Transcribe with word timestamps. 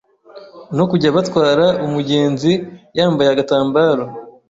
no 0.77 0.83
kujya 0.89 1.13
batwara 1.15 1.65
umugenzi 1.85 2.51
yambaye 2.97 3.29
agatambaro 3.31 4.03